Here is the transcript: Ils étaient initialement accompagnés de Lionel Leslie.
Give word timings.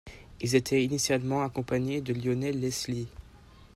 Ils 0.41 0.55
étaient 0.55 0.83
initialement 0.83 1.43
accompagnés 1.43 2.01
de 2.01 2.11
Lionel 2.15 2.59
Leslie. 2.59 3.07